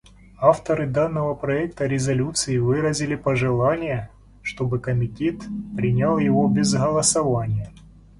Авторы 0.41 0.87
данного 0.87 1.35
проекта 1.35 1.85
резолюции 1.85 2.57
выразили 2.57 3.13
пожелание, 3.13 4.09
чтобы 4.41 4.79
Комитет 4.79 5.43
принял 5.77 6.17
его 6.17 6.47
без 6.47 6.73
голосования. 6.73 7.71